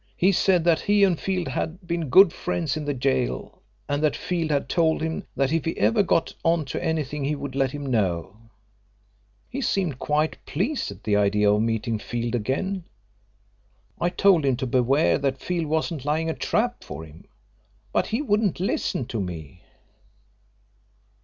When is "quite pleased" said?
9.99-10.89